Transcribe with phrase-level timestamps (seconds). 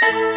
[0.00, 0.32] 白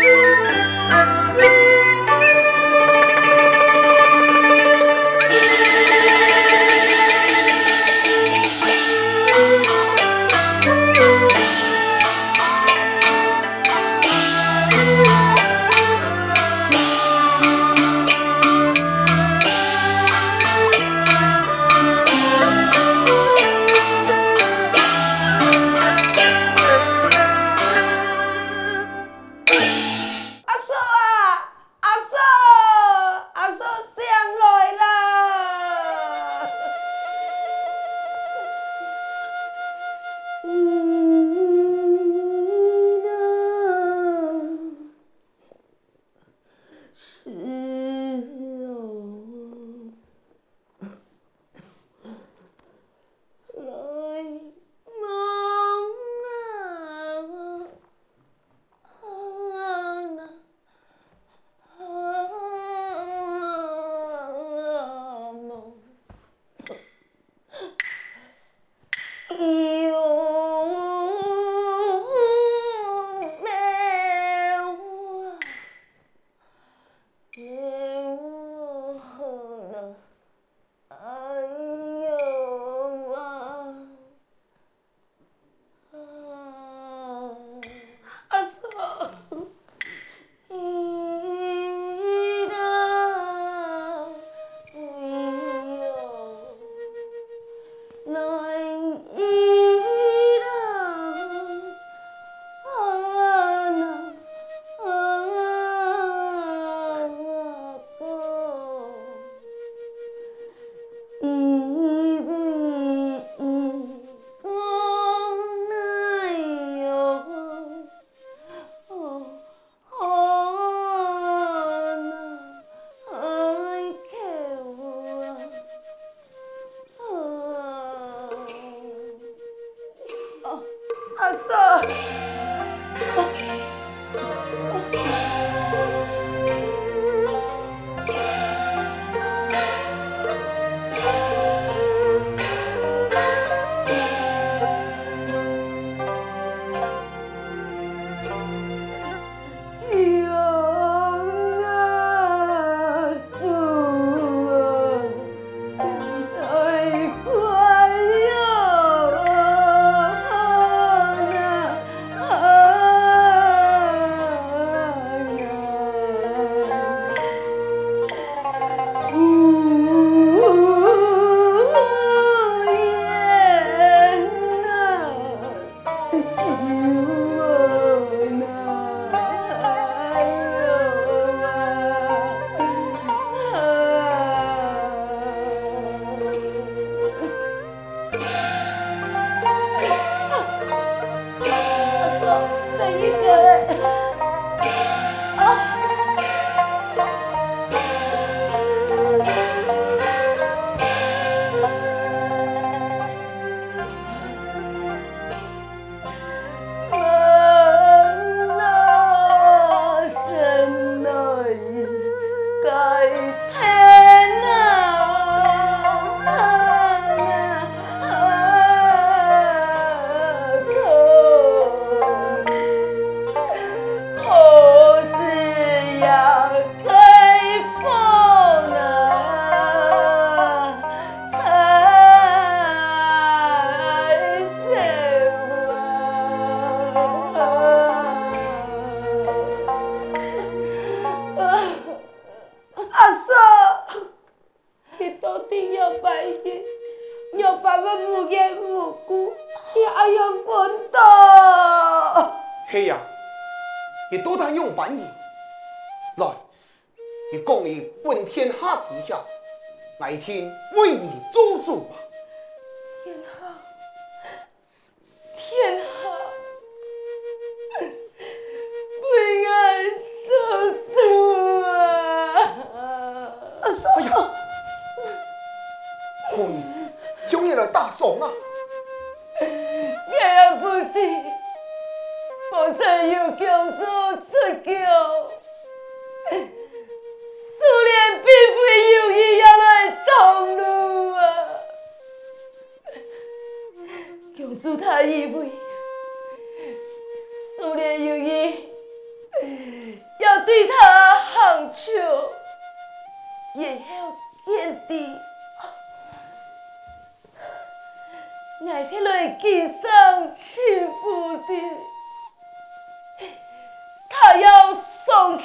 [314.38, 314.74] 要
[315.06, 315.44] 松口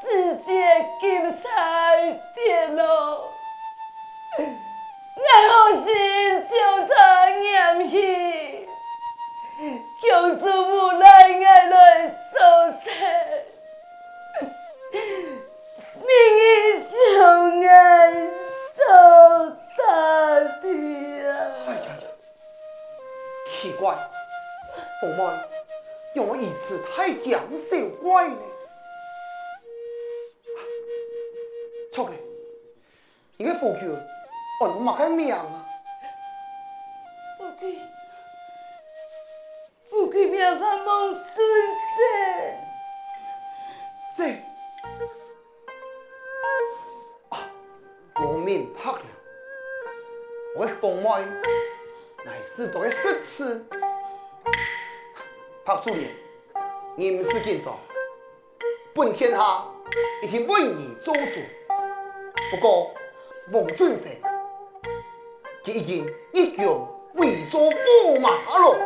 [0.00, 0.50] 世界
[1.00, 1.40] 金彩
[2.34, 2.82] 电路，
[4.36, 5.52] 爱好
[5.84, 5.86] 心
[6.48, 8.68] 将他念起，
[10.02, 12.38] 强子无奈爱来做
[12.84, 12.86] 妾。
[14.92, 16.08] 命
[16.38, 16.94] 运就
[17.68, 17.70] 爱
[18.76, 18.78] 受
[19.76, 19.80] 他
[20.40, 20.64] 的
[21.28, 21.30] 啊！
[21.66, 22.02] 哎呀呀，
[23.60, 23.82] 奇怪，
[26.18, 28.36] 让我一次太强小怪呢。
[31.92, 32.16] 错嘞，
[33.36, 33.88] 你个夫君，
[34.60, 35.64] 我唔系命啊！
[37.38, 37.80] 夫君，
[39.88, 41.24] 夫君别发梦春
[44.16, 44.16] 色。
[44.16, 44.42] 是。
[48.44, 49.00] 明白了，
[50.56, 51.08] 我的凤妹
[52.24, 53.64] 乃是多个识字，
[55.68, 56.10] 柏树莲，
[56.96, 57.76] 你们是见状，
[58.94, 59.62] 本天下
[60.22, 61.20] 已经为你做主。
[62.50, 62.90] 不过
[63.52, 64.04] 王尊胜，
[65.66, 68.82] 佢已经一脚为做驸马了。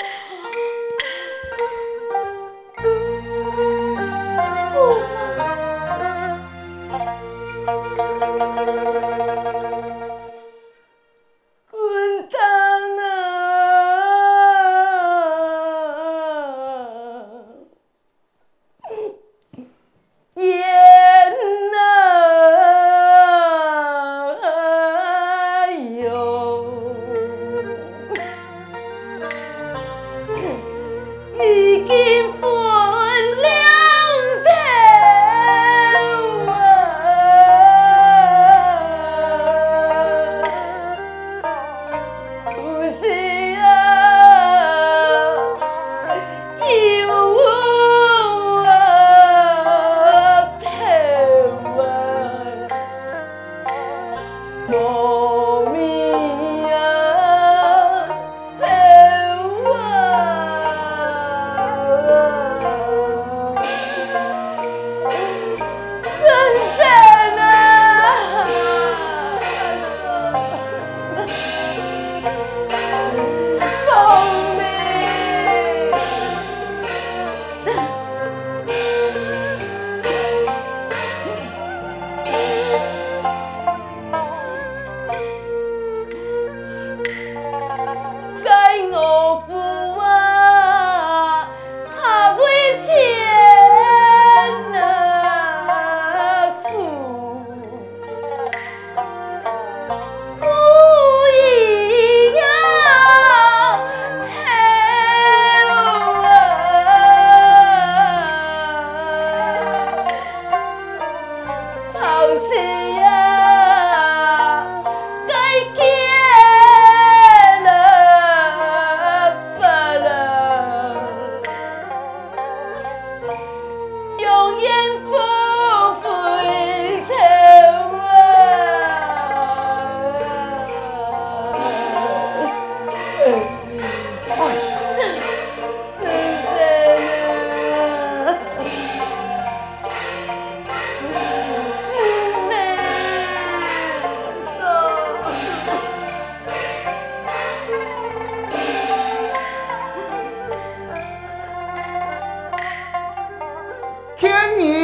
[154.22, 154.81] 天意。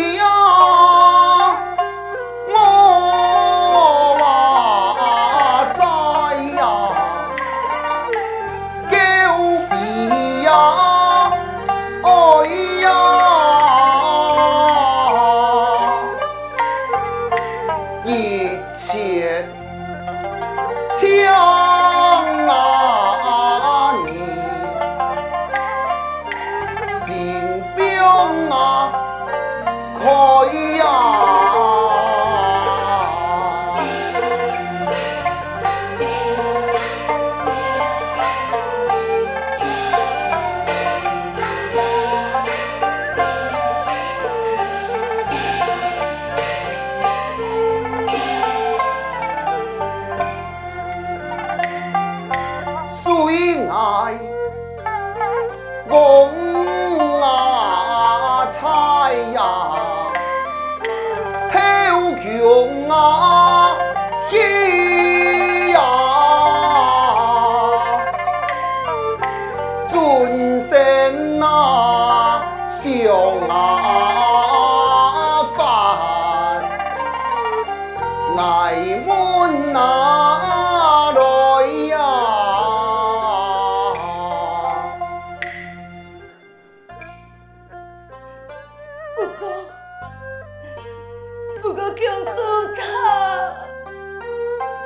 [91.99, 92.38] 强诉
[92.76, 92.81] 他。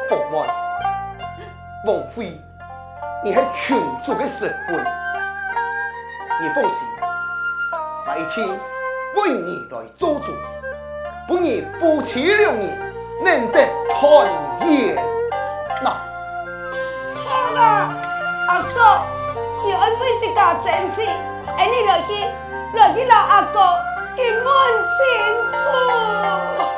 [0.08, 0.34] 凤妹，
[1.86, 2.40] 王妃，
[3.22, 3.76] 你系群
[4.06, 4.82] 主的神棍，
[6.40, 6.78] 你放心，
[8.06, 8.48] 那一天
[9.16, 10.32] 为你来做主，
[11.28, 12.92] 本你夫妻两人
[13.22, 14.26] 能得团
[14.66, 14.96] 圆。
[15.82, 15.90] 那，
[17.26, 17.92] 好啦，
[18.48, 19.04] 阿嫂，
[19.62, 21.02] 你安排这家正事，
[21.58, 22.12] 哎，你来去，
[22.78, 23.60] 来去老阿哥
[24.16, 24.42] 结婚
[24.96, 25.04] 庆
[25.52, 26.71] 祝。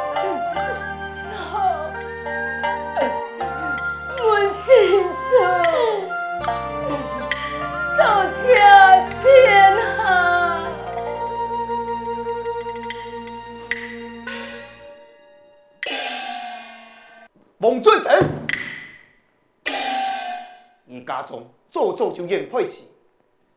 [21.94, 22.88] 做就应配起，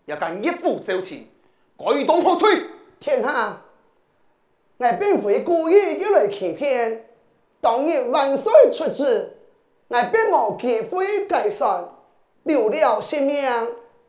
[0.05, 1.27] 也敢一夫招亲，
[1.77, 2.65] 该当何罪？
[2.99, 3.61] 天下，
[4.77, 7.05] 我并非故意要来欺骗，
[7.61, 9.37] 当日万岁出旨，
[9.87, 11.89] 我并无机会解散，
[12.43, 13.43] 留了性命，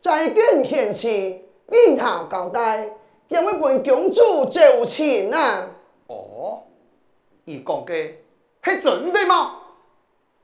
[0.03, 2.91] 再见贤妻，与他交代，
[3.29, 5.71] 因为本公主招亲啊。
[6.07, 6.63] 哦，
[7.45, 8.13] 你讲嘅
[8.65, 9.63] 系真的吗？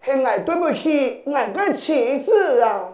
[0.04, 2.92] 系我对不起我的妻子啊！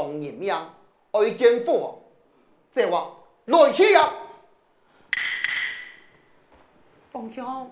[0.00, 0.54] 想丧人命，
[1.10, 1.94] 爱见父王，
[2.74, 3.10] 这话
[3.46, 4.10] 来气呀！
[7.12, 7.70] 凤兄。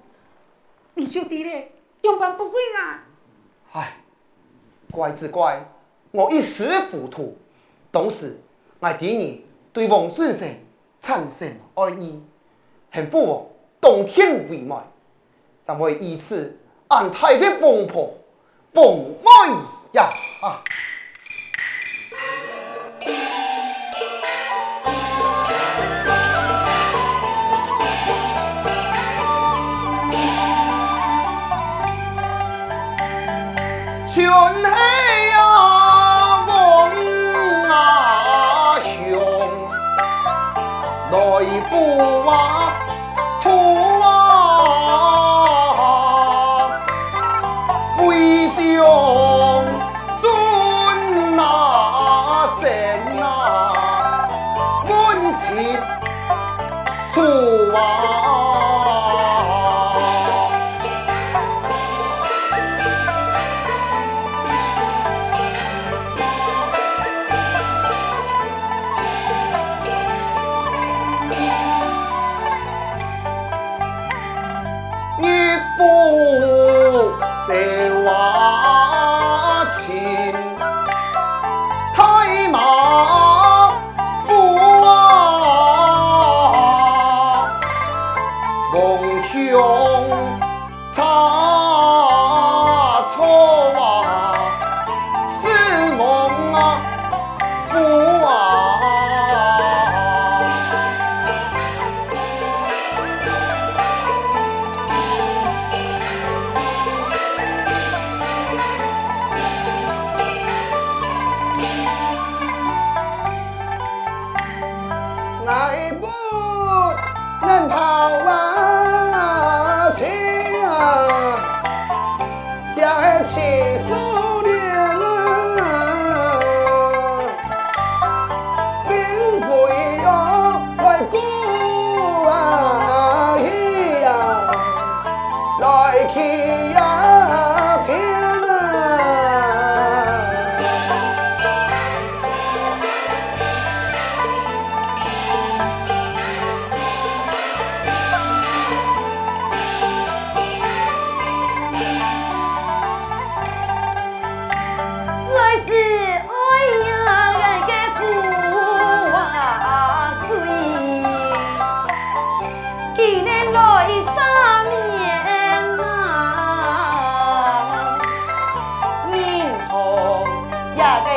[0.94, 3.04] 你小弟咧，永远不会啊！
[3.72, 3.96] 唉，
[4.90, 5.64] 怪只怪
[6.10, 7.38] 我一时糊涂，
[7.90, 8.36] 当时
[8.80, 10.56] 我弟你对王先生
[11.00, 12.20] 产生爱意，
[12.90, 13.46] 很父王
[13.80, 14.74] 当天为媒，
[15.62, 16.58] 怎会以此
[16.88, 18.12] 安泰的凤婆
[18.74, 19.30] 凤妹
[19.92, 20.10] 呀？
[20.42, 20.62] 啊！
[41.78, 42.57] 不王。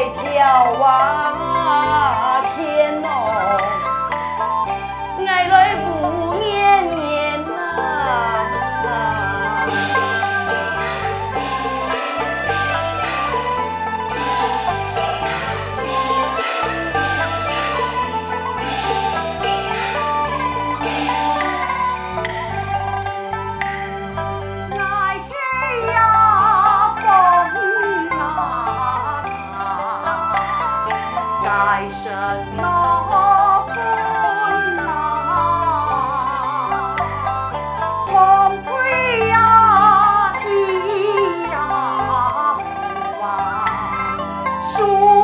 [0.10, 0.46] 跳
[0.84, 3.31] 啊，天哦。
[44.84, 45.21] Oh.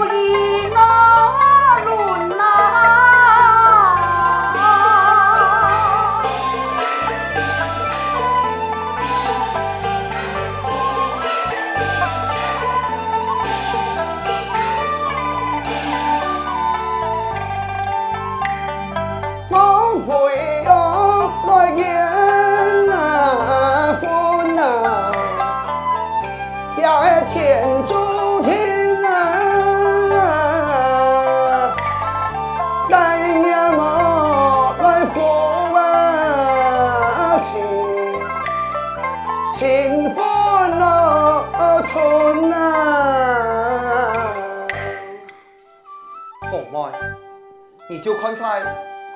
[47.90, 48.62] 你就看在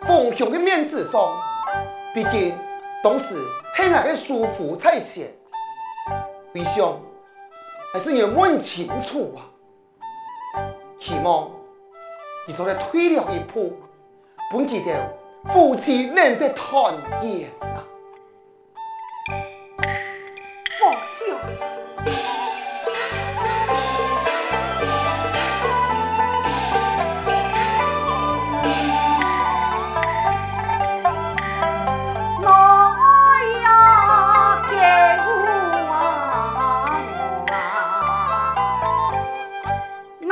[0.04, 1.34] 凤雄的面子上，
[2.14, 2.54] 毕竟
[3.04, 3.36] 当时
[3.76, 5.34] 系我的叔父在先，
[6.54, 7.00] 为上
[7.94, 9.40] 还是要问清楚啊！
[11.00, 11.52] 希望
[12.48, 13.74] 你昨日退了一步，
[14.52, 14.96] 本记得
[15.52, 17.50] 夫妻难得团圆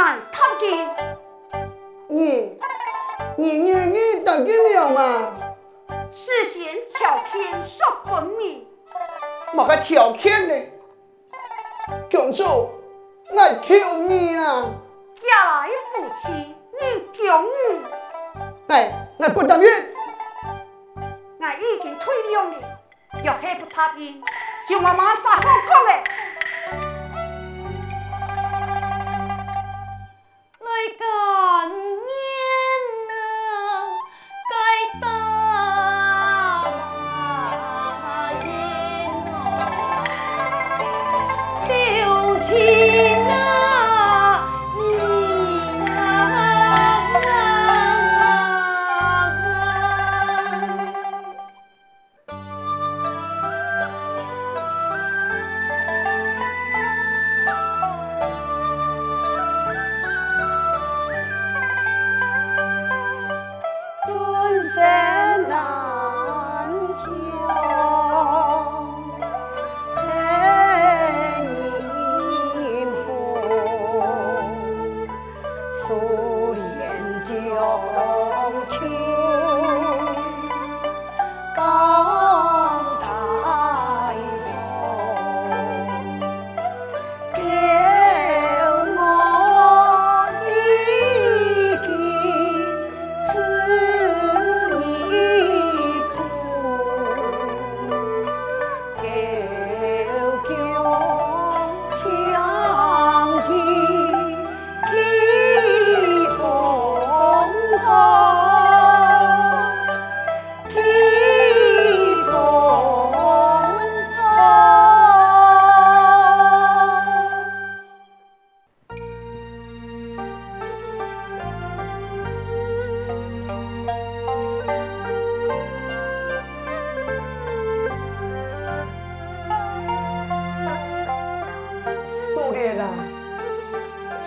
[0.09, 0.17] 啊！
[9.53, 10.53] 莫个条件呢？
[12.11, 14.65] 公主，我求你啊！
[15.21, 16.81] 家来夫妻，你
[17.15, 17.49] 强我。
[18.67, 19.63] 哎，我不答应。
[21.39, 24.21] 我已经退了你，要还不答应，
[24.67, 26.03] 就我马上好讲嘞。
[30.79, 31.98] my god!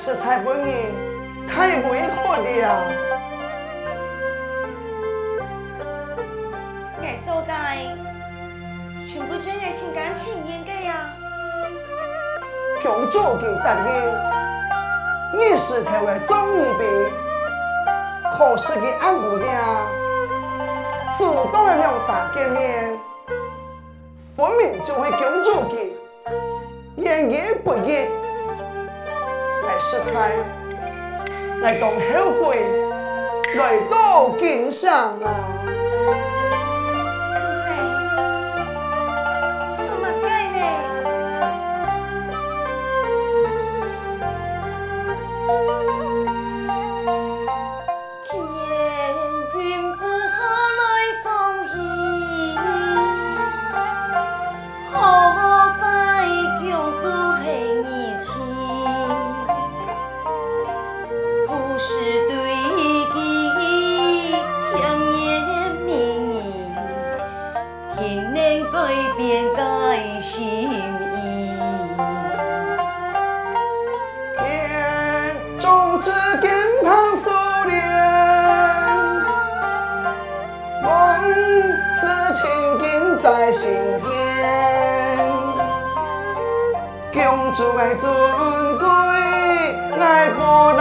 [0.04, 0.88] 是才不你
[1.46, 2.66] 太委屈了。
[7.00, 7.86] 该做该，
[9.06, 11.06] 全部转爱情感情应该呀。
[12.82, 13.76] 强做给得
[15.36, 16.62] 你，你是台湾中一，
[18.36, 19.86] 可是给俺姑娘
[21.16, 22.98] 主动的两三见面，
[24.36, 25.92] 分明就会强做给，
[26.96, 28.10] 言言不言。
[29.80, 30.12] Sức
[31.80, 32.56] 当后悔
[33.54, 35.71] 来 lại 啊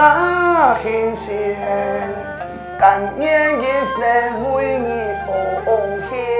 [0.01, 1.55] 大天仙，
[2.79, 4.89] 今年一生为你
[5.63, 5.69] 奉
[6.09, 6.30] 献。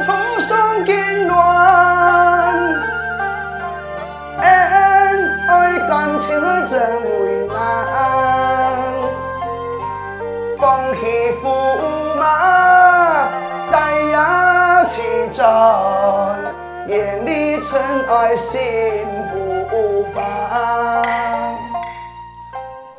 [0.00, 0.12] Thấu
[4.38, 4.48] 恩
[5.48, 6.26] 爱感情
[6.66, 7.54] 真为难。
[10.56, 10.60] 放
[10.94, 11.00] 弃
[11.42, 11.44] 驸
[12.16, 13.28] 马，
[13.70, 13.74] 带
[14.10, 15.30] 呀 em
[16.88, 17.70] 眼里尘
[18.08, 18.60] 埃，心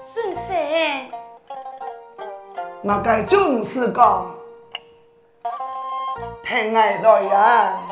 [0.05, 0.21] chưa
[2.83, 4.25] 我该正式讲
[6.53, 7.82] 听我来呀。